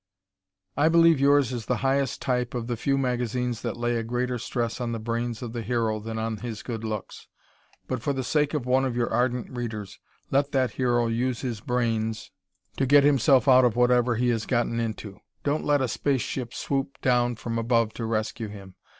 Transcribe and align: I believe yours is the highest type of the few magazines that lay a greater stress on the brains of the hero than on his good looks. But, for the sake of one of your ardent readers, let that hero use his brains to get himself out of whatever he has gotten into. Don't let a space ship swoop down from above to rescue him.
I 0.75 0.89
believe 0.89 1.19
yours 1.19 1.53
is 1.53 1.67
the 1.67 1.77
highest 1.85 2.23
type 2.23 2.55
of 2.55 2.65
the 2.65 2.75
few 2.75 2.97
magazines 2.97 3.61
that 3.61 3.77
lay 3.77 3.97
a 3.97 4.03
greater 4.03 4.39
stress 4.39 4.81
on 4.81 4.93
the 4.93 4.99
brains 4.99 5.43
of 5.43 5.53
the 5.53 5.61
hero 5.61 5.99
than 5.99 6.17
on 6.17 6.37
his 6.37 6.63
good 6.63 6.83
looks. 6.83 7.27
But, 7.87 8.01
for 8.01 8.11
the 8.11 8.23
sake 8.23 8.55
of 8.55 8.65
one 8.65 8.83
of 8.83 8.95
your 8.95 9.13
ardent 9.13 9.51
readers, 9.55 9.99
let 10.31 10.53
that 10.53 10.71
hero 10.71 11.05
use 11.05 11.41
his 11.41 11.59
brains 11.61 12.31
to 12.77 12.87
get 12.87 13.03
himself 13.03 13.47
out 13.47 13.63
of 13.63 13.75
whatever 13.75 14.15
he 14.15 14.29
has 14.29 14.47
gotten 14.47 14.79
into. 14.79 15.19
Don't 15.43 15.65
let 15.65 15.81
a 15.81 15.87
space 15.87 16.21
ship 16.21 16.51
swoop 16.51 16.99
down 17.03 17.35
from 17.35 17.59
above 17.59 17.93
to 17.93 18.05
rescue 18.07 18.47
him. 18.47 18.73